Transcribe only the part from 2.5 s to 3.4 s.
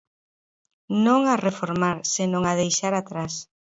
deixar atrás.